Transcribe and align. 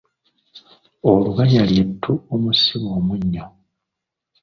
Olubaaya 1.09 1.61
ly’ettu 1.69 2.13
omusibwa 2.33 2.91
omunnyo. 2.99 3.45